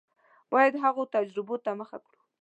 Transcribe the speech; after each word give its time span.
باید 0.51 0.73
هغو 0.83 1.03
تجربو 1.15 1.55
ته 1.63 1.69
مخه 1.79 1.97
کړو. 2.05 2.17